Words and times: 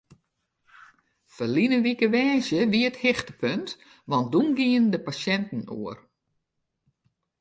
Ferline 1.33 1.77
wike 1.85 2.07
woansdei 2.13 2.69
wie 2.71 2.83
it 2.89 3.01
hichtepunt 3.03 3.69
want 4.09 4.31
doe 4.33 4.47
gienen 4.57 4.91
de 4.93 4.99
pasjinten 5.05 5.61
oer. 5.79 5.97